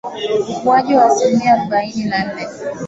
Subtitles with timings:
[0.51, 2.47] Ukuaji wa asilimia arubaini na nne